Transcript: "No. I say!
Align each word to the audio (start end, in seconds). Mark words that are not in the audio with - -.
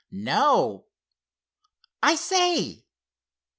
"No. 0.13 0.85
I 2.01 2.15
say! 2.15 2.85